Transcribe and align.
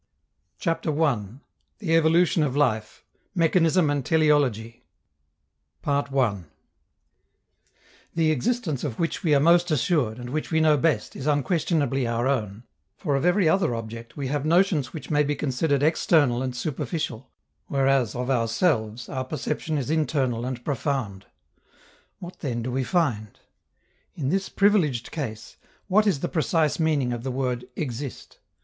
]CHAPTER 0.57 0.99
I 1.03 1.25
THE 1.77 1.93
EVOLUTION 1.93 2.41
OF 2.41 2.55
LIFE 2.57 3.05
MECHANISM 3.35 3.87
AND 3.91 4.03
TELEOLOGY 4.03 4.83
The 5.85 6.41
existence 8.31 8.83
of 8.83 8.97
which 8.97 9.21
we 9.23 9.35
are 9.35 9.39
most 9.39 9.69
assured 9.69 10.17
and 10.17 10.31
which 10.31 10.49
we 10.49 10.59
know 10.59 10.75
best 10.77 11.15
is 11.15 11.27
unquestionably 11.27 12.07
our 12.07 12.27
own, 12.27 12.63
for 12.97 13.15
of 13.15 13.25
every 13.25 13.47
other 13.47 13.75
object 13.75 14.17
we 14.17 14.25
have 14.25 14.43
notions 14.43 14.91
which 14.91 15.11
may 15.11 15.21
be 15.21 15.35
considered 15.35 15.83
external 15.83 16.41
and 16.41 16.55
superficial, 16.55 17.29
whereas, 17.67 18.15
of 18.15 18.31
ourselves, 18.31 19.07
our 19.07 19.23
perception 19.23 19.77
is 19.77 19.91
internal 19.91 20.45
and 20.45 20.65
profound. 20.65 21.27
What, 22.17 22.39
then, 22.39 22.63
do 22.63 22.71
we 22.71 22.83
find? 22.83 23.39
In 24.15 24.29
this 24.29 24.49
privileged 24.49 25.11
case, 25.11 25.57
what 25.85 26.07
is 26.07 26.21
the 26.21 26.27
precise 26.27 26.79
meaning 26.79 27.13
of 27.13 27.21
the 27.21 27.29
word 27.29 27.65
"exist"? 27.75 28.39